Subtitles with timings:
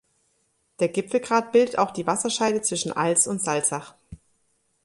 [0.79, 3.93] Der Gipfelgrat bildet auch die Wasserscheide zwischen Alz und Salzach.